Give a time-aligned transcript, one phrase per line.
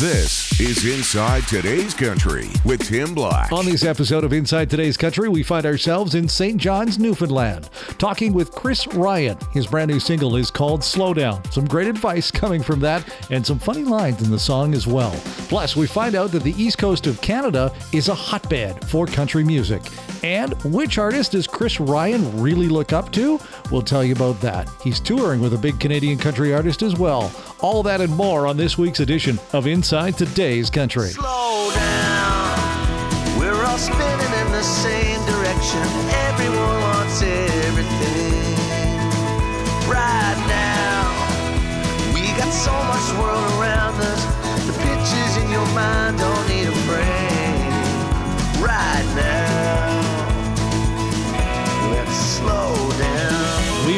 [0.00, 3.52] This is Inside Today's Country with Tim Black.
[3.52, 6.56] On this episode of Inside Today's Country, we find ourselves in St.
[6.56, 9.38] John's, Newfoundland, talking with Chris Ryan.
[9.52, 11.48] His brand new single is called Slow Down.
[11.52, 15.12] Some great advice coming from that, and some funny lines in the song as well.
[15.48, 19.44] Plus, we find out that the east coast of Canada is a hotbed for country
[19.44, 19.80] music.
[20.24, 23.38] And which artist does Chris Ryan really look up to?
[23.70, 24.68] We'll tell you about that.
[24.82, 27.30] He's touring with a big Canadian country artist as well.
[27.60, 31.10] All that and more on this week's edition of Inside Today's Country.
[31.10, 33.38] Slow down.
[33.38, 35.82] We're all spinning in the same direction.
[36.32, 38.56] Everyone wants everything.
[39.84, 41.04] Right now,
[42.14, 44.24] we got so much world around us.
[44.66, 46.18] The pictures in your mind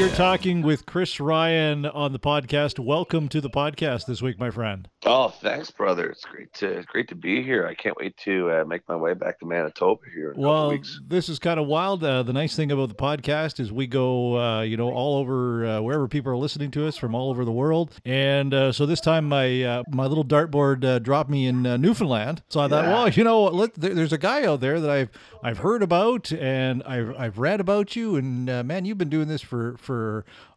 [0.06, 0.10] down.
[0.10, 2.78] We are talking with Chris Ryan on the podcast.
[2.78, 4.88] Welcome to the podcast this week, my friend.
[5.05, 6.09] Oh, thanks, brother.
[6.10, 7.66] It's great to great to be here.
[7.66, 11.00] I can't wait to uh, make my way back to Manitoba here in Well, weeks.
[11.06, 12.03] this is kind of wild.
[12.05, 15.64] Uh, the nice thing about the podcast is we go, uh, you know, all over
[15.66, 17.92] uh, wherever people are listening to us from all over the world.
[18.05, 21.77] And uh, so this time, my uh, my little dartboard uh, dropped me in uh,
[21.77, 22.42] Newfoundland.
[22.48, 22.92] So I thought, Yeah.
[22.92, 25.11] well, you know, let, there, there's a guy out there that I've
[25.42, 28.16] I've heard about and I've I've read about you.
[28.16, 29.95] And uh, man, you've been doing this for for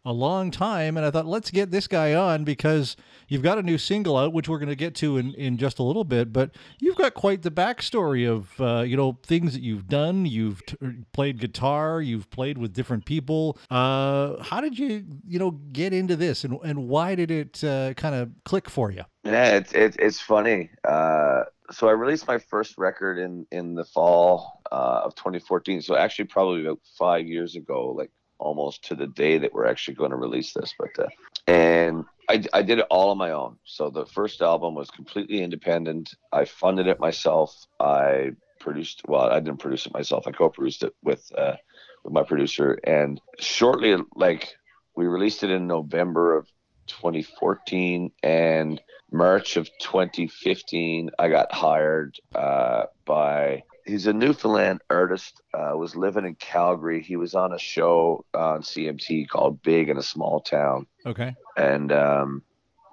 [0.06, 0.98] a long time.
[0.98, 2.96] And I thought, let's get this guy on because
[3.28, 5.80] you've got a new single out, which we're going to get to in, in just
[5.80, 6.32] a little bit.
[6.34, 10.26] But you've got quite the backstory of, uh, you know, things that you've done.
[10.26, 10.78] You've t-
[11.14, 13.58] played guitar, you've played with different people.
[13.70, 17.94] Uh, how did you, you know, get into this and, and why did it uh,
[17.96, 19.04] kind of click for you?
[19.24, 20.70] Yeah, it's it's it's funny.
[20.88, 25.82] Uh, so I released my first record in in the fall uh, of 2014.
[25.82, 29.96] So actually, probably about five years ago, like almost to the day that we're actually
[29.96, 30.74] going to release this.
[30.78, 31.08] But uh,
[31.48, 33.58] and I I did it all on my own.
[33.66, 36.16] So the first album was completely independent.
[36.32, 37.56] I funded it myself.
[37.80, 39.02] I produced.
[39.08, 40.28] Well, I didn't produce it myself.
[40.28, 41.56] I co-produced it with uh,
[42.04, 42.80] with my producer.
[42.84, 44.56] And shortly, like
[44.96, 46.48] we released it in November of
[46.88, 48.82] 2014 and
[49.12, 53.64] March of 2015, I got hired uh, by.
[53.90, 55.42] He's a Newfoundland artist.
[55.54, 57.02] Uh, was living in Calgary.
[57.02, 61.36] He was on a show on CMT called Big in a Small Town, Okay.
[61.58, 62.44] and um,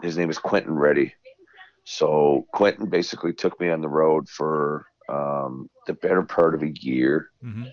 [0.02, 1.14] his name is Quentin Reddy.
[1.84, 6.72] So Quentin basically took me on the road for um, the better part of a
[6.80, 7.64] year, hmm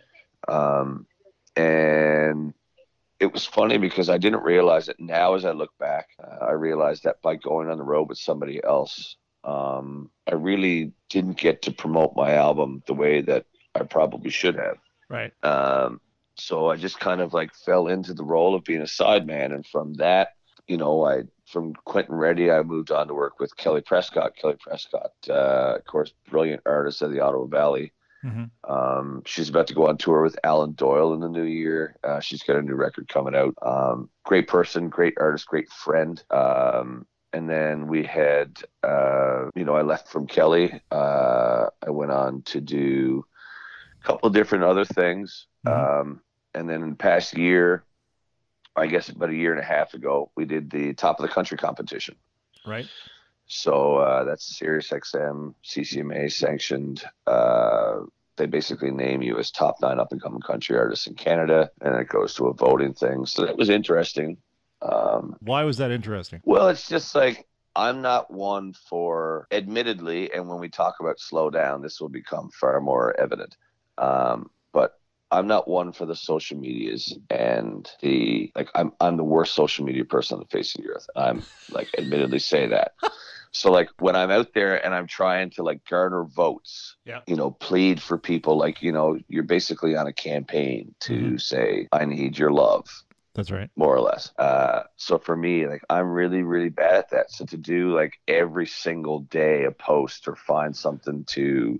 [0.47, 1.07] um,
[1.55, 2.53] and
[3.19, 4.97] it was funny because I didn't realize it.
[4.99, 8.17] Now, as I look back, uh, I realized that by going on the road with
[8.17, 13.45] somebody else, um, I really didn't get to promote my album the way that
[13.75, 14.77] I probably should have.
[15.09, 15.33] Right.
[15.43, 15.99] Um,
[16.35, 19.65] so I just kind of like fell into the role of being a sideman, and
[19.65, 20.29] from that,
[20.67, 24.35] you know, I from Quentin Reddy, I moved on to work with Kelly Prescott.
[24.35, 27.93] Kelly Prescott, uh, of course, brilliant artist of the Ottawa Valley.
[28.21, 31.97] hmm Um, she's about to go on tour with Alan Doyle in the new year.
[32.03, 33.53] Uh, she's got a new record coming out.
[33.61, 36.23] Um, great person, great artist, great friend.
[36.31, 40.81] Um, and then we had, uh, you know, I left from Kelly.
[40.91, 43.25] Uh, I went on to do
[44.01, 45.47] a couple of different other things.
[45.65, 46.21] Um,
[46.53, 47.83] and then in the past year,
[48.75, 51.33] I guess about a year and a half ago, we did the top of the
[51.33, 52.15] country competition.
[52.65, 52.87] Right.
[53.47, 57.03] So uh, that's Sirius XM, CCMA sanctioned.
[57.27, 58.01] Uh,
[58.35, 61.95] they basically name you as top nine up and coming country artists in Canada, and
[61.95, 63.25] it goes to a voting thing.
[63.25, 64.37] So that was interesting.
[64.83, 66.41] Um, Why was that interesting?
[66.43, 71.49] well, it's just like I'm not one for, admittedly, and when we talk about slow
[71.49, 73.55] down, this will become far more evident.
[73.97, 74.93] Um, but
[75.31, 78.69] I'm not one for the social medias and the like.
[78.75, 81.07] I'm I'm the worst social media person on the face of the earth.
[81.15, 82.91] I'm like admittedly say that.
[83.51, 87.21] So like when I'm out there and I'm trying to like garner votes, Yeah.
[87.27, 91.41] you know, plead for people, like you know, you're basically on a campaign to Mhm.
[91.41, 92.87] say, I need your love
[93.35, 93.69] That's right.
[93.75, 94.31] more or less.
[94.37, 97.31] Uh, so for me, like I'm really, really bad at that.
[97.31, 101.79] So to do like every single day a post or find something to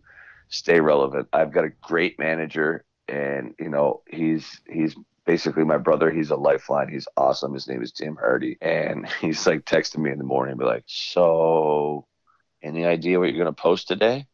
[0.50, 4.96] stay relevant, I've got a great manager, and you know he's he's
[5.26, 6.10] basically my brother.
[6.10, 6.90] He's a lifeline.
[6.90, 7.54] He's awesome.
[7.54, 10.86] His name is Tim Hardy, and he's like texting me in the morning, be like,
[10.88, 12.08] "So,
[12.64, 14.26] any idea what you're gonna post today?"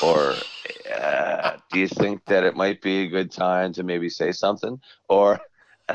[0.00, 0.50] Or
[0.94, 4.80] uh, do you think that it might be a good time to maybe say something?
[5.08, 5.40] Or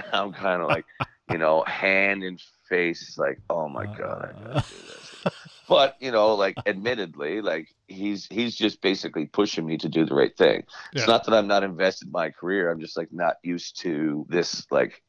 [0.14, 0.86] I'm kind of like,
[1.32, 2.38] you know, hand in
[2.70, 5.12] face, like, oh my god, I gotta do this.
[5.68, 10.14] But you know, like, admittedly, like he's he's just basically pushing me to do the
[10.14, 10.64] right thing.
[10.94, 11.00] Yeah.
[11.02, 12.70] It's not that I'm not invested in my career.
[12.70, 15.02] I'm just like not used to this like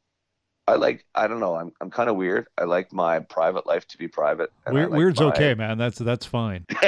[0.67, 1.55] I like I don't know.
[1.57, 2.47] I'm I'm kind of weird.
[2.59, 4.51] I like my private life to be private.
[4.67, 5.79] Weird, like weird's my- okay, man.
[5.79, 6.65] That's that's fine.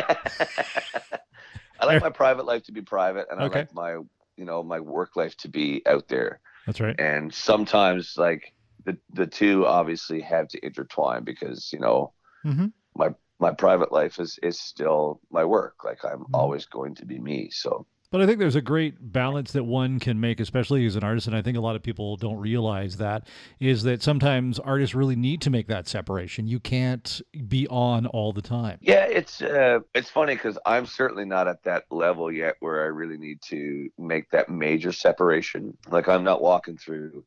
[1.81, 3.59] I like my private life to be private, and Okay.
[3.59, 3.93] I like my
[4.37, 6.41] you know my work life to be out there.
[6.69, 6.99] That's right.
[6.99, 8.55] And sometimes like
[8.85, 12.12] the the two obviously have to intertwine because you know
[12.44, 13.11] hmm my
[13.41, 15.85] my private life is is still my work.
[15.85, 16.35] Like I'm Mhm.
[16.35, 17.50] always going to be me.
[17.50, 21.05] So But I think there's a great balance that one can make, especially as an
[21.05, 21.26] artist.
[21.26, 23.26] And I think a lot of people don't realize that
[23.60, 26.46] is that sometimes artists really need to make that separation.
[26.46, 28.78] You can't be on all the time.
[28.81, 32.87] yeah, it's uh, it's funny because I'm certainly not at that level yet where I
[32.87, 35.76] really need to make that major separation.
[35.90, 37.25] Like I'm not walking through.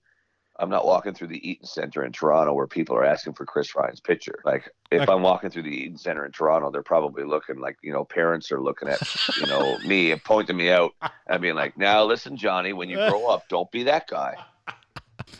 [0.62, 3.76] I'm not walking through the Eaton Center in Toronto where people are asking for Chris
[3.76, 4.40] Ryan's picture.
[4.46, 5.14] Like if Okay.
[5.14, 8.52] I'm walking through the Eaton Center in Toronto, they're probably looking like, you know, parents
[8.52, 9.02] are looking at,
[9.36, 10.94] you know, me and pointing me out
[11.28, 14.38] and being like, now listen, Johnny, when you grow up, don't be that guy.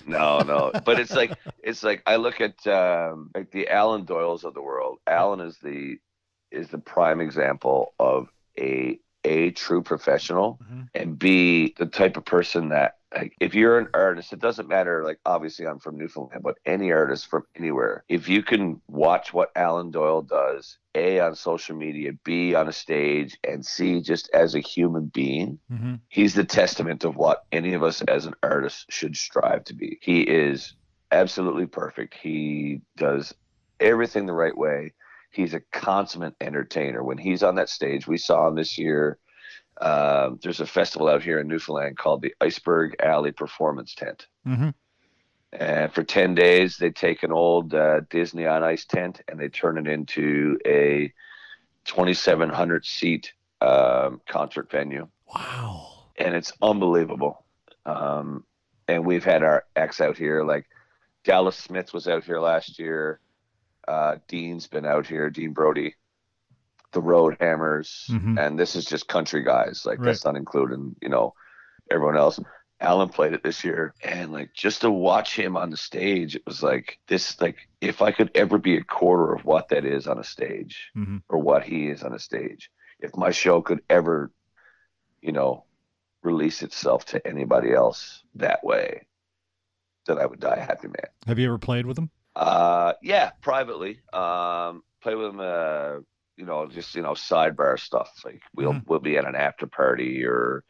[0.06, 0.74] No, no.
[0.84, 4.62] But it's like it's like I look at um like the Alan Doyles of the
[4.62, 5.00] world.
[5.08, 5.98] Alan is the
[6.52, 8.30] is the prime example of
[8.60, 10.90] a a true professional Mhm.
[10.96, 12.98] and b the type of person that
[13.40, 17.28] if you're an artist it doesn't matter like obviously i'm from newfoundland but any artist
[17.28, 22.56] from anywhere if you can watch what alan doyle does a on social media b
[22.56, 27.16] on a stage and c just as a human being hmm he's the testament of
[27.16, 29.98] what any of us as an artist should strive to be.
[30.02, 30.76] He is
[31.12, 32.14] absolutely perfect.
[32.14, 33.34] He does
[33.80, 34.94] everything the right way.
[35.32, 37.04] He's a consummate entertainer.
[37.04, 39.18] When he's on that stage, we saw him this year.
[39.80, 44.28] Um, there's a festival out here in Newfoundland called the Iceberg Alley Performance Tent.
[44.46, 44.70] hmm
[45.54, 49.50] And for 10 days, they take an old uh, Disney on Ice tent and they
[49.50, 51.12] turn it into a
[51.86, 56.06] 2,700 seat um, concert venue Wow.
[56.18, 57.44] and it's unbelievable.
[57.86, 58.44] Um,
[58.88, 60.68] and we've had our ex out here, like
[61.24, 63.20] Dallas Smith was out here last year.
[63.88, 65.96] Uh, Dean's been out here, Dean Brody,
[66.92, 68.40] the Road Hammers, Mhm.
[68.40, 69.86] and this is just country guys.
[69.86, 70.08] Like Right.
[70.08, 71.34] that's not including, you know,
[71.90, 72.40] everyone else.
[72.80, 76.44] Alan played it this year, and like just to watch him on the stage, it
[76.46, 77.40] was like this.
[77.40, 80.90] Like if I could ever be a quarter of what that is on a stage,
[80.94, 82.72] hmm or what he is on a stage.
[83.00, 84.32] If my show could ever,
[85.22, 85.66] you know,
[86.24, 89.08] release itself to anybody else that way,
[90.08, 91.08] then I would die a happy man.
[91.28, 92.10] Have you ever played with him?
[92.36, 94.02] Uh, yeah, privately.
[94.14, 95.40] Um, play with him.
[95.40, 96.00] Uh,
[96.42, 98.10] you know, just you know, sidebar stuff.
[98.26, 98.84] Like we'll Mhm.
[98.88, 100.64] we'll be at an after party or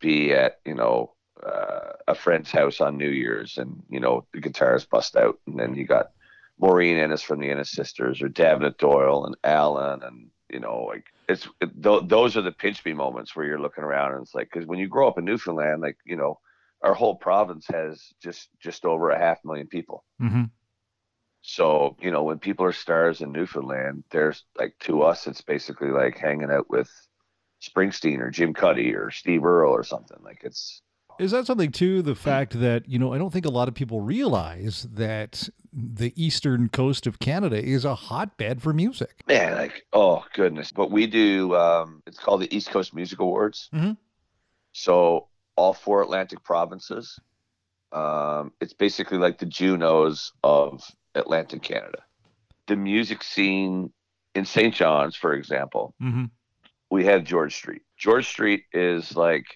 [0.00, 4.40] be at you know uh, a friend's house on New Year's, and you know the
[4.40, 6.10] guitars bust out, and then you got
[6.58, 11.06] Maureen Ennis from the Ennis sisters, or Damhnait Doyle and Alan, and you know like
[11.28, 14.34] it's it, th- those are the pinch me moments where you're looking around and it's
[14.34, 16.38] like because when you grow up in Newfoundland, like you know
[16.82, 20.04] our whole province has just just over a half million people.
[20.18, 20.44] hmm
[21.54, 25.88] So, you know, when people are stars in Newfoundland, there's like to us, it's basically
[25.88, 26.90] like hanging out with
[27.62, 30.16] Springsteen or Jim Cuddy or Steve Earle or something.
[30.22, 30.80] Like it's,
[31.18, 32.00] Is that something too?
[32.00, 36.14] The fact that you know, I don't think a lot of people realize that the
[36.16, 39.22] eastern coast of Canada is a hotbed for music.
[39.28, 40.72] man, like, oh goodness.
[40.72, 43.68] But we do, um, it's called the East Coast Music Awards.
[43.74, 43.98] Mhm.
[44.72, 47.20] So all four Atlantic provinces,
[47.92, 50.82] um, it's basically like the Junos of
[51.14, 51.98] Atlantic Canada.
[52.66, 53.92] The music scene
[54.34, 54.74] in St.
[54.74, 56.24] John's, for example, hmm
[56.90, 57.82] we have George Street.
[57.96, 59.46] George Street is like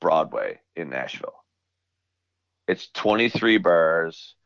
[0.00, 1.34] Broadway in Nashville.
[2.68, 4.36] It's 23 bars.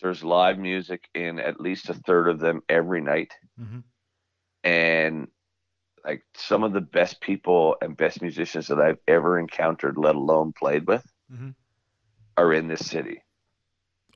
[0.00, 3.32] There's live music in at least a third of them every night.
[3.58, 3.80] hmm
[4.62, 5.28] And
[6.04, 10.52] like some of the best people and best musicians that I've ever encountered, let alone
[10.52, 11.54] played with, Mhm.
[12.36, 13.23] are in this city.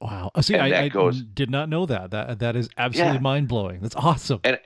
[0.00, 0.30] Wow.
[0.40, 2.10] See, And I, I goes- did not know that.
[2.12, 3.20] That that is absolutely Yeah.
[3.20, 3.80] mind blowing.
[3.80, 4.40] That's awesome.
[4.44, 4.58] and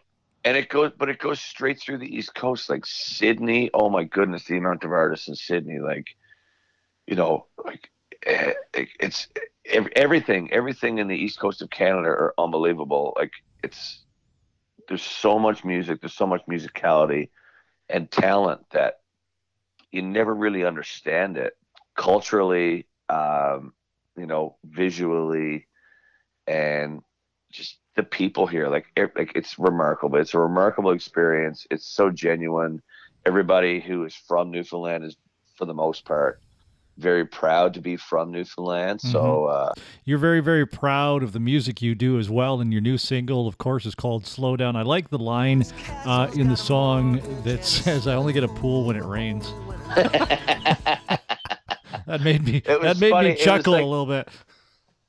[0.45, 4.03] and it goes but it goes straight through the east coast like sydney oh my
[4.03, 6.09] goodness the amount of artists in sydney like
[7.07, 7.89] you know like
[8.27, 9.29] eh, it's
[9.95, 13.31] everything everything in the east coast of canada are unbelievable like
[13.63, 14.01] it's
[14.89, 17.29] there's so much music there's so much musicality
[17.89, 18.95] and talent that
[19.93, 21.53] you never really understand it
[21.97, 23.73] culturally um
[24.17, 25.67] you know visually
[26.47, 27.01] and
[27.51, 32.11] just the people here like it, like it's remarkable it's a remarkable experience it's so
[32.11, 32.81] genuine
[33.27, 35.17] everybody who is from newfoundland is
[35.57, 36.41] for the most part
[36.99, 39.73] very proud to be from newfoundland so uh
[40.05, 42.61] You're very, very proud of the music you do as well.
[42.61, 44.75] And your new single, of course, is called Slow Down.
[44.75, 45.65] I like the line
[46.05, 49.53] uh, in the song that says, I only get a pool when it rains.
[52.13, 53.31] that made me that made funny.
[53.31, 54.29] me chuckle like- a little bit.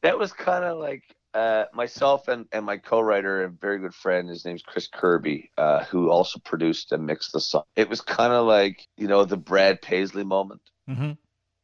[0.01, 4.29] that was kind of like uh, myself and, and my co-writer and very good friend.
[4.29, 7.63] His name's Chris Kirby, uh, who also produced and mixed the song.
[7.75, 10.61] It was kind of like you know the Brad Paisley moment.
[10.89, 11.11] Mm-hmm.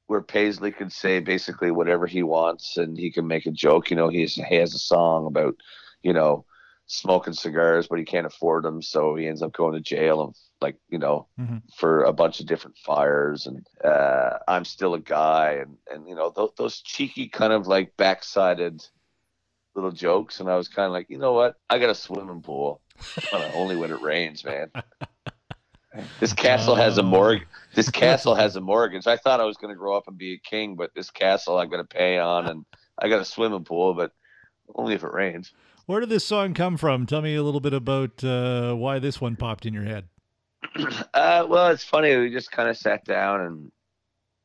[0.08, 3.92] Where Paisley could say basically whatever he wants, and he can make a joke.
[3.92, 5.56] You know, he's he has a song about,
[6.02, 6.46] you know,
[6.90, 10.36] smoking cigars, but he can't afford them, so he ends up going to jail and
[10.62, 11.58] like you know Mm-hmm.
[11.78, 13.48] for a bunch of different fires.
[13.48, 17.68] And uh, I'm still a guy, and and you know those those cheeky kind of
[17.68, 18.88] like backsided
[19.76, 20.40] little jokes.
[20.42, 21.56] And I was kind of like, you know what?
[21.70, 22.82] I got a swimming pool,
[23.32, 24.72] only when it rains, man.
[26.20, 27.06] This castle has a Oh.
[27.06, 27.48] mortgage.
[27.76, 29.08] This castle has a mortgage.
[29.08, 31.58] I thought I was going to grow up and be a king, but this castle
[31.58, 32.66] I'm going to pay on, and
[32.98, 34.12] I got a swimming pool, but
[34.76, 35.52] only if it rains.
[35.90, 37.08] Where did this song come from?
[37.08, 40.08] Tell me a little bit about uh, why this one popped in your head.
[41.16, 42.16] Uh, well, it's funny.
[42.16, 43.72] We just kind of sat down and,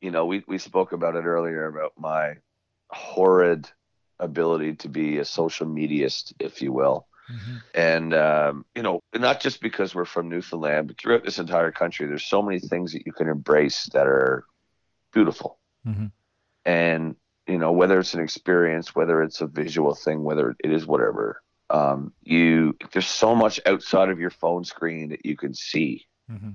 [0.01, 2.37] you know, we, we spoke about it earlier about my
[2.89, 3.69] horrid
[4.19, 7.05] ability to be a social mediaist, if you will.
[7.31, 7.55] Mm-hmm.
[7.75, 12.07] And, um, you know, not just because we're from Newfoundland, but throughout this entire country,
[12.07, 14.45] there's so many things that you can embrace that are
[15.13, 15.59] beautiful.
[15.87, 16.11] Mhm.
[16.65, 17.15] And,
[17.47, 21.41] you know, whether it's an experience, whether it's a visual thing, whether it is whatever,
[21.69, 26.53] um, you, there's so much outside of your phone screen that you can see Mm-hmm.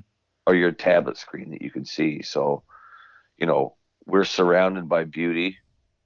[0.49, 2.23] or your tablet screen that you can see.
[2.23, 2.64] So,
[3.38, 5.59] you know, we're surrounded by beauty,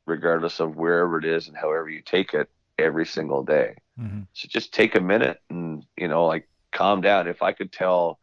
[0.05, 3.77] regardless of wherever it is and however you take it every single day.
[3.99, 4.21] Mm-hmm.
[4.35, 7.27] So just take a minute and, you know, like calm down.
[7.27, 8.19] If I could tell,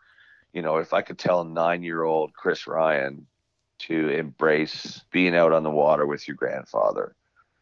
[0.53, 3.25] you know, if I could tell nine year old Chris Ryan
[3.88, 7.15] to embrace being out on the water with your grandfather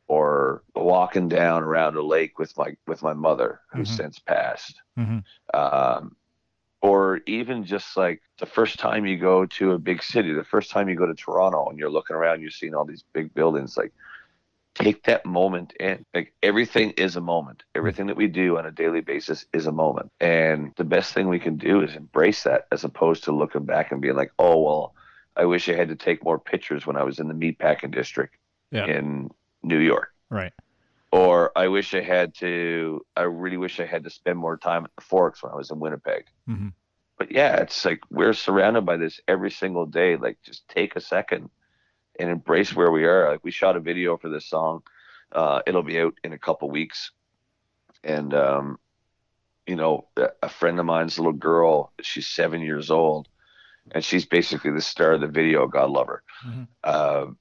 [0.08, 3.98] or walking down around a lake with my with my mother who's Mhm.
[3.98, 5.20] since passed Mm-hmm.
[5.60, 6.16] um,
[6.82, 10.72] or even just like the first time you go to a big city, the first
[10.72, 13.76] time you go to Toronto and you're looking around, you're seeing all these big buildings.
[13.76, 13.92] Like,
[14.76, 16.06] take that moment in.
[16.14, 17.64] Like, everything is a moment.
[17.76, 20.10] Everything that we do on a daily basis is a moment.
[20.22, 23.92] And the best thing we can do is embrace that as opposed to looking back
[23.92, 24.94] and being like, oh, well,
[25.40, 28.36] I wish I had to take more pictures when I was in the meatpacking district
[28.72, 28.86] Yeah.
[28.86, 29.30] in
[29.64, 30.52] New York Right.
[31.14, 33.06] or I wish I had to.
[33.16, 35.72] I really wish I had to spend more time at the Forks when I was
[35.72, 36.26] in Winnipeg.
[36.48, 36.74] Mhm.
[37.18, 40.18] But yeah, it's like we're surrounded by this every single day.
[40.18, 41.50] Like, just take a second
[42.20, 43.32] and embrace where we are.
[43.32, 44.84] Like, we shot a video for this song.
[45.32, 47.12] Uh, it'll be out in a couple weeks,
[48.04, 48.78] and um,
[49.68, 50.08] you know,
[50.44, 51.94] a friend of mine's little girl.
[52.02, 53.30] She's seven years old,
[53.92, 55.68] and she's basically the star of the video.
[55.68, 56.24] God love her.
[56.46, 56.68] Mhm.
[56.84, 57.38] Um,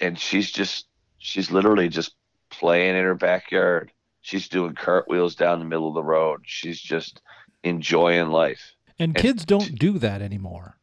[0.00, 0.86] and she's just
[1.18, 2.14] she's literally just
[2.50, 3.92] playing in her backyard.
[4.22, 6.40] She's doing cartwheels down the middle of the road.
[6.44, 7.22] She's just
[7.62, 8.74] enjoying life.
[8.98, 10.76] And And- kids don't do that anymore.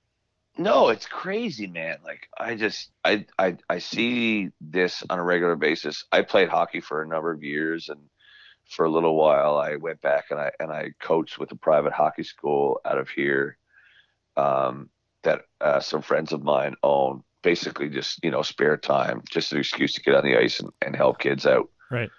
[0.60, 1.98] No, it's crazy, man.
[2.04, 6.04] Like I just I I I see this on a regular basis.
[6.12, 8.00] I played hockey for a number of years and
[8.68, 11.94] for a little while I went back and I and I coached with a private
[11.94, 13.58] hockey school out of here
[14.36, 14.90] um
[15.28, 17.24] that uh, some friends of mine own.
[17.44, 20.70] Basically just, you know, spare time, just an excuse to get on the ice and,
[20.82, 21.70] and help kids out.
[21.90, 22.10] Right.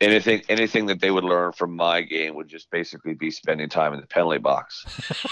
[0.00, 3.92] anything anything that they would learn from my game would just basically be spending time
[3.94, 4.84] in the penalty box.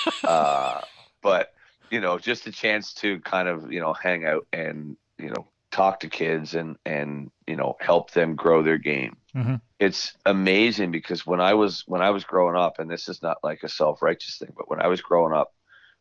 [0.24, 0.80] uh,
[1.22, 1.52] but
[1.90, 5.46] you know, just a chance to kind of you know hang out and you know
[5.70, 9.16] talk to kids and and you know help them grow their game.
[9.36, 9.60] Mhm.
[9.78, 13.36] It's amazing because when I was when I was growing up, and this is not
[13.44, 15.53] like a self righteous thing, but when I was growing up,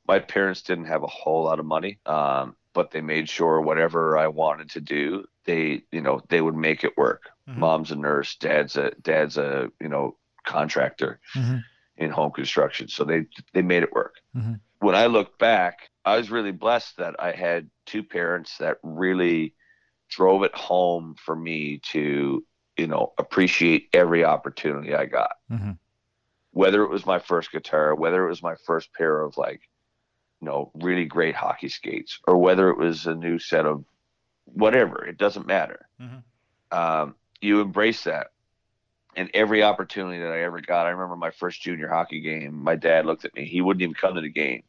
[0.08, 2.00] my parents didn't have a whole lot of money.
[2.06, 6.56] Um, but they made sure whatever I wanted to do, they you know they would
[6.56, 7.58] make it work Mhm.
[7.58, 11.64] mom's a nurse dad's a dad's a you know contractor Mhm.
[11.98, 14.60] in home construction so they they made it work Mhm.
[14.80, 19.54] when i look back i was really blessed that i had two parents that really
[20.10, 22.46] drove it home for me to
[22.78, 25.78] you know appreciate every opportunity i got Mhm.
[26.52, 29.62] whether it was my first guitar whether it was my first pair of like
[30.44, 33.86] you know really great hockey skates or whether it was a new set of
[34.44, 36.22] whatever it doesn't matter Mhm.
[36.72, 38.28] um, you embrace that.
[39.16, 42.62] And every opportunity that I ever got, I remember my first junior hockey game.
[42.64, 43.46] My dad looked at me.
[43.46, 44.64] He wouldn't even come to the game.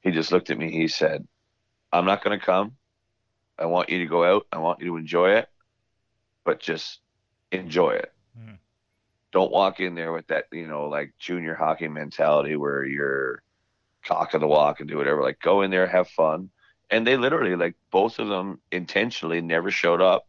[0.00, 0.70] He just looked at me.
[0.72, 1.26] He said,
[1.92, 2.76] "I'm not going to come.
[3.56, 4.46] I want you to go out.
[4.52, 5.48] I want you to enjoy it,
[6.44, 7.00] but just
[7.52, 8.12] enjoy it.
[8.38, 8.58] Mhm.
[9.30, 13.42] Don't walk in there with that, you know, like junior hockey mentality where you're
[14.10, 15.22] of the walk and do whatever.
[15.22, 16.50] Like go in there, have fun."
[16.90, 20.26] And they literally, like both of them, intentionally never showed up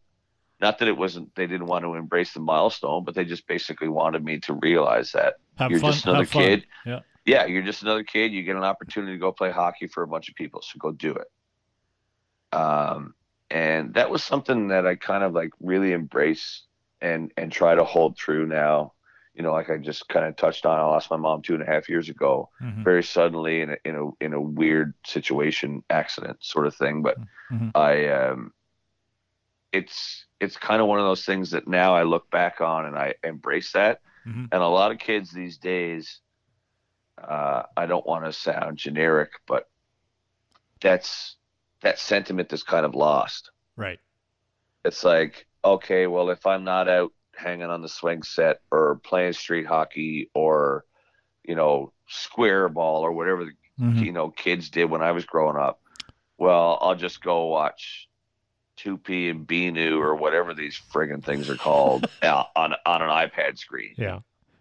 [0.60, 3.88] not that it wasn't they didn't want to embrace the milestone but they just basically
[3.88, 5.92] wanted me to realize that Have you're fun.
[5.92, 7.00] just another kid Yeah.
[7.24, 10.06] yeah you're just another kid you get an opportunity to go play hockey for a
[10.06, 13.14] bunch of people so go do it um
[13.50, 16.62] and that was something that I kind of like really embrace
[17.00, 18.92] and and try to hold true now.
[19.34, 20.78] You know, like I just kind of touched on.
[20.78, 22.84] I lost my mom two and a half years ago, Mhm.
[22.84, 27.02] very suddenly in a in a in a weird situation, accident sort of thing.
[27.02, 27.18] But
[27.52, 27.70] Mhm.
[27.74, 28.52] I um,
[29.72, 32.96] it's it's kind of one of those things that now I look back on and
[32.96, 34.00] I embrace that.
[34.26, 34.48] Mhm.
[34.52, 36.20] And a lot of kids these days,
[37.22, 39.68] uh, I don't want to sound generic, but
[40.80, 41.36] that's
[41.82, 43.50] that sentiment is kind of lost.
[43.76, 44.00] Right.
[44.84, 49.34] It's like, okay, well, if I'm not out hanging on the swing set or playing
[49.34, 50.84] street hockey or,
[51.44, 54.04] you know, square ball or whatever the Mhm.
[54.04, 55.80] you know kids did when I was growing up.
[56.38, 58.08] Well, I'll just go watch
[58.76, 63.58] 2P and BNU or whatever these friggin' things are called uh, on on an iPad
[63.58, 63.94] screen.
[63.98, 64.20] Yeah.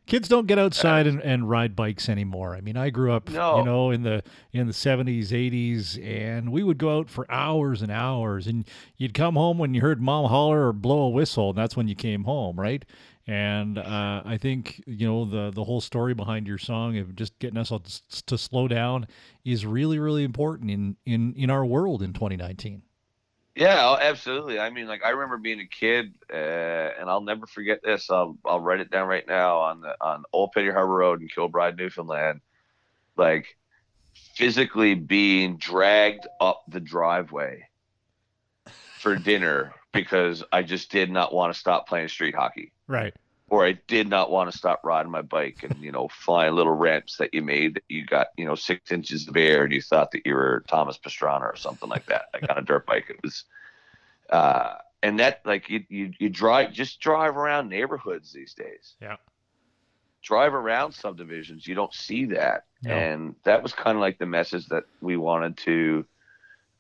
[0.10, 2.56] Kids don't get outside and, and ride bikes anymore.
[2.56, 3.60] I mean, I grew up, No.
[3.60, 7.84] you know, in the in the seventies, eighties, and we would go out for hours
[7.84, 11.50] and hours, and you'd come home when you heard mom holler or blow a whistle,
[11.50, 12.84] and that's when you came home, right?
[13.28, 17.38] And uh, I think you know the the whole story behind your song of just
[17.38, 19.06] getting us all to, to slow down
[19.46, 22.82] is really really important in in in our world in 2019.
[23.60, 24.58] Yeah, absolutely.
[24.58, 26.38] I mean, like I remember being a kid, uh,
[26.98, 28.10] and I'll never forget this.
[28.10, 31.28] I'll I'll write it down right now on the on Old Petty Harbor Road in
[31.28, 32.40] Kilbride, Newfoundland.
[33.18, 33.58] Like
[34.14, 37.68] physically being dragged up the driveway
[39.00, 42.72] for dinner because I just did not want to stop playing street hockey.
[42.88, 43.14] Right.
[43.50, 46.74] Or I did not want to stop riding my bike and you know flying little
[46.74, 49.82] ramps that you made that you got you know six inches of air and you
[49.82, 53.06] thought that you were Thomas Pastrana or something like that like on a dirt bike
[53.10, 53.46] it was
[54.30, 59.18] uh and that like you you, you drive just drive around neighborhoods these days Yeah.
[60.24, 62.96] drive around subdivisions you don't see that No.
[62.96, 66.06] and that was kind of like the message that we wanted to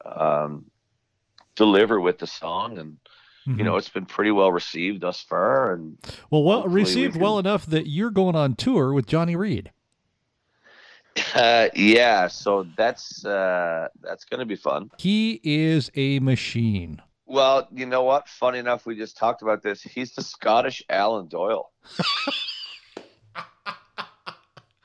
[0.05, 0.65] um
[1.55, 2.97] deliver with the song and
[3.49, 3.57] Mhm.
[3.57, 5.97] you know it's been pretty well received thus far and
[6.29, 9.71] well, well hopefully we received well enough that you're going on tour with Johnny Reid.
[11.35, 14.89] Uh, yeah, so that's uh, that's gonna be fun.
[14.97, 17.01] He is a machine.
[17.25, 18.29] Well, you know what?
[18.29, 19.81] Funny enough, we just talked about this.
[19.81, 21.71] He's the Scottish Alan Doyle.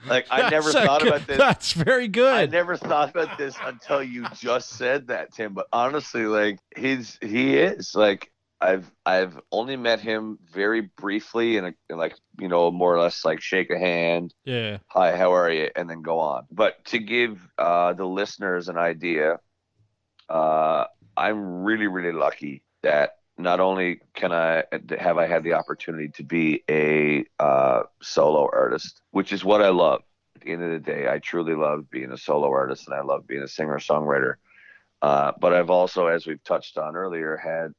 [0.06, 1.38] like I never That's thought good- about this.
[1.38, 2.34] That's very good.
[2.34, 5.54] I never thought about this until you just said that, Tim.
[5.54, 8.30] But honestly, like he's he is like
[8.64, 13.42] I've I've only met him very briefly and like you know more or less like
[13.42, 14.78] shake a hand, yeah.
[14.86, 16.46] hi, how are you, and then go on.
[16.50, 19.38] But to give uh, the listeners an idea,
[20.30, 24.64] uh, I'm really really lucky that not only can I
[24.98, 29.68] have I had the opportunity to be a uh, solo artist, which is what I
[29.68, 30.02] love.
[30.36, 33.02] At the end of the day, I truly love being a solo artist, and I
[33.02, 34.36] love being a singer songwriter.
[35.02, 37.74] Uh, but I've also, as we've touched on earlier, had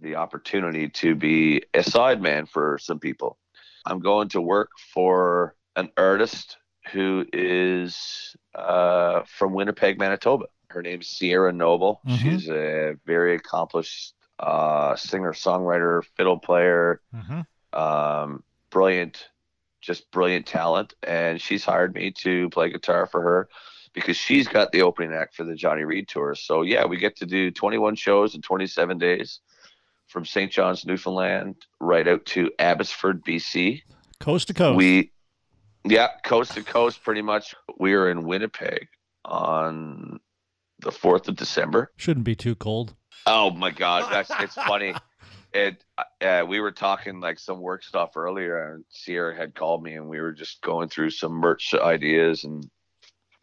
[0.00, 3.38] the opportunity to be a sideman for some people.
[3.86, 6.58] I'm going to work for an artist
[6.92, 10.46] who is uh, from Winnipeg, Manitoba.
[10.68, 12.00] Her name's Sierra Noble.
[12.06, 12.18] Mhm.
[12.18, 17.44] She's a very accomplished uh, singer, songwriter, fiddle player, Mhm.
[17.78, 19.28] um, brilliant,
[19.82, 20.94] just brilliant talent.
[21.02, 23.48] And she's hired me to play guitar for her
[23.92, 26.34] because she's got the opening act for the Johnny Reid tour.
[26.34, 29.40] So yeah, we get to do 21 shows in 27 days
[30.10, 30.50] from St.
[30.50, 33.82] John's, Newfoundland, right out to Abbotsford, BC.
[34.18, 34.76] Coast to coast.
[34.76, 35.12] We,
[35.84, 37.54] yeah, coast to coast, pretty much.
[37.78, 38.88] We are in Winnipeg
[39.24, 40.20] on
[40.80, 41.92] the 4th of December.
[41.96, 42.94] Shouldn't be too cold.
[43.26, 44.94] Oh my God, that's it's funny.
[45.52, 45.82] It
[46.20, 50.08] uh, we were talking like some work stuff earlier, and Sierra had called me, and
[50.08, 52.44] we were just going through some merch ideas.
[52.44, 52.70] And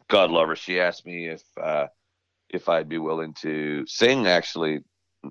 [0.08, 1.88] God love her, she asked me if uh,
[2.50, 4.86] if I'd be willing to sing actually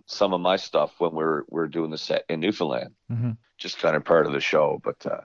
[0.06, 3.36] some of my stuff when we're we're doing the set in Newfoundland, Mhm.
[3.58, 4.80] just kind of part of the show.
[4.82, 5.20] But uh,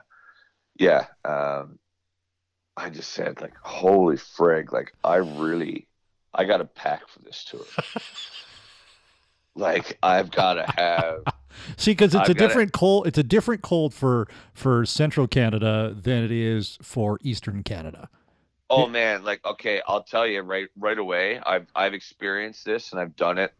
[0.78, 1.78] yeah, um,
[2.76, 5.88] I just said like, holy frig, like I really
[6.34, 7.64] I got to pack for this tour.
[9.54, 11.24] like I've got to have
[11.76, 13.06] See, because it's I've a gotta- different cold.
[13.06, 18.08] It's a different cold for for Central Canada than it is for Eastern Canada.
[18.70, 21.38] Oh man, like okay, I'll tell you right right away.
[21.40, 23.52] I've I've experienced this and I've done it.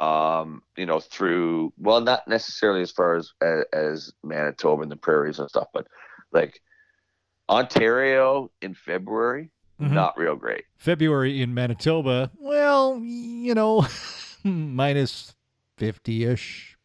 [0.00, 4.96] Um, you know, through well, not necessarily as far as as, as Manitoba and the
[4.96, 5.86] prairies and stuff, but
[6.32, 6.60] like
[7.48, 9.92] Ontario in February, Mhm.
[9.92, 10.64] not real great.
[10.76, 13.86] February in Manitoba, well, you know,
[14.44, 15.34] minus
[15.76, 16.76] fifty ish.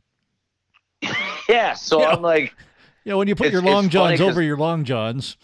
[1.49, 2.04] Yeah, so.
[2.06, 2.56] I'm like,
[3.04, 5.36] You know, when you put your long johns over your long johns.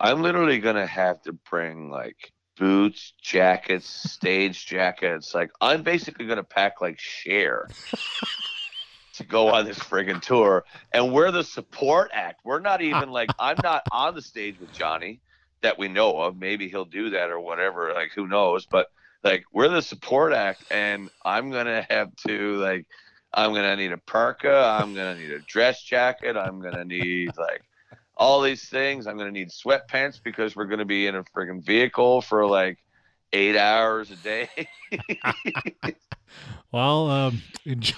[0.00, 5.34] I'm literally gonna have to bring like boots, jackets, stage jackets.
[5.34, 7.68] Like I'm basically gonna pack like Cher
[9.14, 12.40] to go on this friggin' tour, and we're the support act.
[12.44, 15.20] We're not even like I'm not on the stage with Johnny
[15.62, 16.36] that we know of.
[16.36, 17.92] Maybe he'll do that or whatever.
[17.94, 18.66] Like who knows?
[18.66, 18.88] But
[19.22, 22.86] like we're the support act, and I'm gonna have to like
[23.32, 24.78] I'm gonna need a parka.
[24.80, 26.36] I'm gonna need a dress jacket.
[26.36, 27.62] I'm gonna need like
[28.16, 29.06] all these things.
[29.06, 32.78] I'm gonna need sweatpants because we're gonna be in a friggin' vehicle for like
[33.32, 34.48] eight hours a day.
[36.72, 37.94] Well, um, enjoy,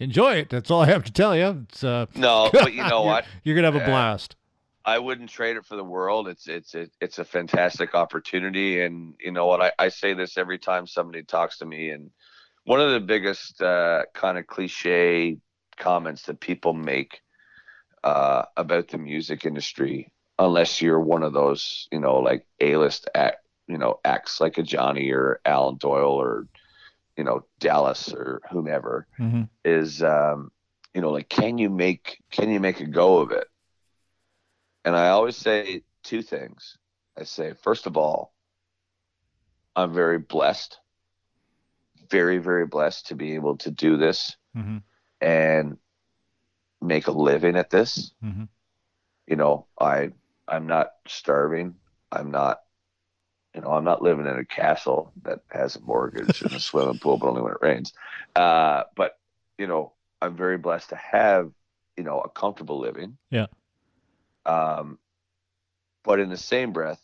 [0.00, 0.48] enjoy it.
[0.48, 1.66] That's all I have to tell you.
[1.68, 3.26] It's uh, no, but you know you're- what?
[3.44, 4.36] You're gonna have a blast.
[4.86, 6.28] I wouldn't trade it for the world.
[6.28, 9.60] It's it's it, it's a fantastic opportunity, and you know what?
[9.60, 12.10] I, I say this every time somebody talks to me, and
[12.64, 15.36] one of the biggest uh, kind of cliche
[15.76, 17.20] comments that people make
[18.06, 23.46] uh, about the music industry, unless you're one of those, you know, like A-list act,
[23.68, 26.48] you know, acts like a Johnny or Alan Doyle or
[27.16, 30.52] you know Dallas or whomever, hmm is um,
[30.94, 33.48] you know like can you make can you make a go of it?
[34.84, 36.78] And i always say two things.
[37.16, 38.34] I say first of all
[39.76, 40.80] i'm very blessed
[42.10, 44.36] very very blessed to be able to do this.
[44.54, 44.78] Hmm
[45.20, 45.78] and
[46.86, 48.12] make a living at this.
[48.20, 48.44] Hmm
[49.26, 50.10] you know i
[50.48, 51.74] i'm not starving.
[52.12, 52.60] I'm not
[53.54, 56.98] you know i'm not living in a castle that has a mortgage and a swimming
[56.98, 57.92] pool but only when it rains.
[58.34, 59.18] Uh, but
[59.58, 61.50] you know i'm very blessed to have
[61.96, 63.18] you know a comfortable living.
[63.30, 63.46] Yeah.
[64.44, 64.98] um
[66.04, 67.00] but in the same breath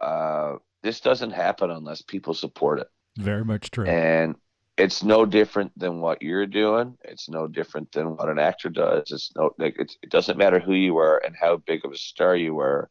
[0.00, 2.88] uh this doesn't happen unless people support it.
[3.18, 3.86] Very much true.
[3.86, 4.34] and
[4.76, 6.96] it's no different than what you're doing.
[7.04, 9.10] It's no different than what an actor does.
[9.10, 11.96] It's no like it's, it doesn't matter who you are and how big of a
[11.98, 12.90] star you are,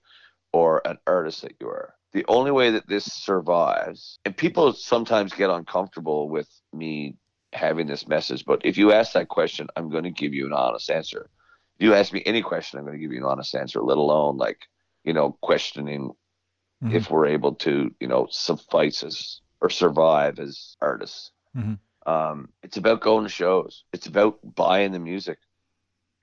[0.53, 1.95] or an artist that you are.
[2.13, 7.17] The only way that this survives, and people sometimes get uncomfortable with me
[7.53, 10.53] having this message, but if you ask that question, I'm going to give you an
[10.53, 11.29] honest answer.
[11.79, 13.81] If you ask me any question, I'm going to give you an honest answer.
[13.81, 14.59] Let alone like
[15.03, 16.11] you know questioning
[16.81, 16.95] Mhm.
[16.95, 21.31] if we're able to you know suffice as or survive as artists.
[21.55, 21.79] Mhm.
[22.05, 23.83] Um, it's about going to shows.
[23.93, 25.39] It's about buying the music.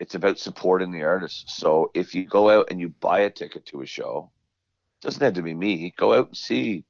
[0.00, 1.56] It's about supporting the artists.
[1.56, 4.30] So if you go out and you buy a ticket to a show,
[5.00, 5.92] it doesn't have to be me.
[5.96, 6.84] Go out and see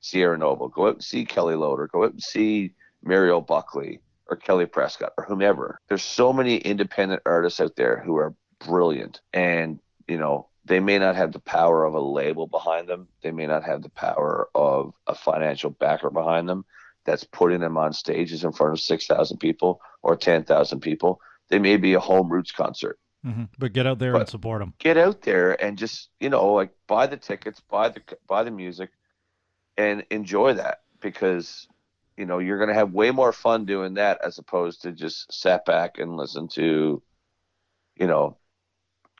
[0.00, 0.68] Sierra Noble.
[0.68, 1.86] Go out and see Kellie Loder.
[1.88, 5.80] Go out and see Muriel Buckley or Kelly Prescott or whomever.
[5.88, 10.98] There's so many independent artists out there who are brilliant and you know they may
[10.98, 14.48] not have the power of a label behind them they may not have the power
[14.54, 16.64] of a financial backer behind them
[17.04, 21.76] that's putting them on stages in front of 6000 people or 10000 people they may
[21.76, 23.48] be a home roots concert Mhm.
[23.56, 24.74] But get out there and support them.
[24.78, 28.50] get out there and just you know like buy the tickets buy the buy the
[28.50, 28.90] music
[29.76, 31.68] and enjoy that because
[32.16, 35.32] you know you're going to have way more fun doing that as opposed to just
[35.32, 37.00] sat back and listen to
[37.96, 38.36] you know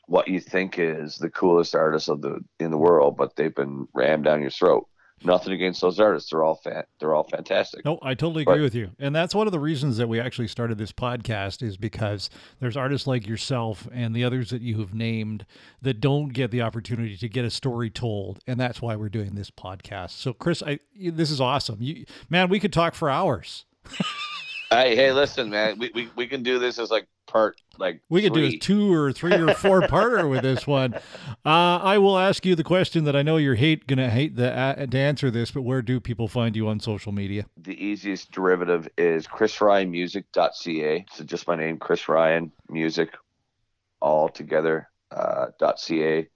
[0.06, 3.86] what you think is the coolest artist of the in the world but they've been
[3.94, 4.88] rammed down your throat
[5.24, 8.62] nothing against those artists they're all fan they're all fantastic No, I totally agree But-
[8.62, 8.90] with you.
[8.98, 12.30] And that's one of the reasons that we actually started this podcast is because
[12.60, 15.44] there's artists like yourself and the others that you have named
[15.80, 18.38] that don't get the opportunity to get a story told.
[18.46, 20.10] And that's why we're doing this podcast.
[20.10, 21.78] So Chris, I this is awesome.
[21.80, 23.64] You man, we could talk for hours.
[24.70, 28.22] hey hey listen man we, we, we can do this as like part like We
[28.22, 30.94] could do a two or three or four parter with this one.
[31.44, 34.52] Uh, I will ask you the question that I know you're hate gonna hate the,
[34.52, 37.46] uh, to answer this, but where do people find you on social media?
[37.72, 41.06] the easiest derivative is chrisryanmusic.ca.
[41.12, 43.10] So just my name, Chris Ryan Music,
[44.00, 46.28] all together uh, .ca.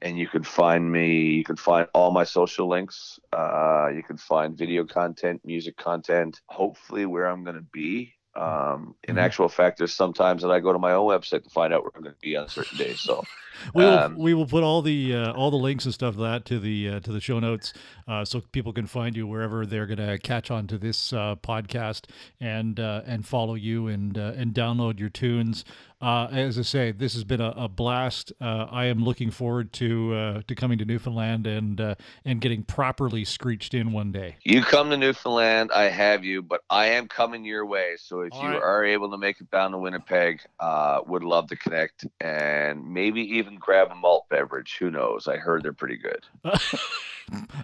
[0.00, 1.30] And you can find me.
[1.30, 3.18] You can find all my social links.
[3.32, 6.40] Uh, you can find video content, music content.
[6.46, 8.14] Hopefully, where I'm going to be.
[8.38, 9.18] Um, in Mhm.
[9.18, 11.92] actual fact, there's sometimes that I go to my own website to find out where
[11.96, 13.02] I'm going to be on certain days.
[13.02, 13.28] So
[13.74, 16.44] We will, Um, we will put all the uh, all the links and stuff that
[16.46, 17.72] to the uh, to the show notes,
[18.06, 21.36] uh, so people can find you wherever they're going to catch on to this uh,
[21.36, 22.06] podcast
[22.40, 25.64] and uh, and follow you and uh, and download your tunes.
[26.00, 28.32] Uh, as I say, this has been a, a blast.
[28.40, 31.94] Uh, I am looking forward to uh, to coming to Newfoundland and uh,
[32.24, 34.36] and getting properly screeched in one day.
[34.44, 37.96] You come to Newfoundland, I have you, but I am coming your way.
[37.98, 38.62] So if All you right.
[38.62, 43.20] are able to make it down to Winnipeg, uh, would love to connect and maybe
[43.38, 44.76] even grab a malt beverage.
[44.78, 45.26] Who knows?
[45.28, 46.24] I heard they're pretty good.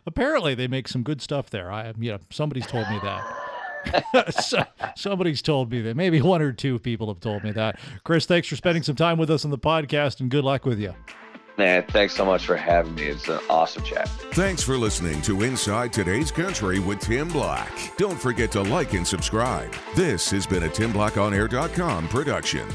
[0.06, 1.70] Apparently, they make some good stuff there.
[1.72, 3.24] I, you know, somebody's told me that.
[4.42, 4.64] So-
[4.96, 5.94] somebody's told me that.
[5.94, 7.78] Maybe one or two people have told me that.
[8.02, 10.78] Chris, thanks for spending some time with us on the podcast, and good luck with
[10.80, 10.94] you.
[11.58, 13.02] Man, thanks so much for having me.
[13.04, 14.08] It's an awesome chat.
[14.32, 17.94] Thanks for listening to Inside Today's Country with Tim Black.
[17.98, 19.72] Don't forget to like and subscribe.
[19.94, 22.66] This has been a TimBlackOnAir.com production.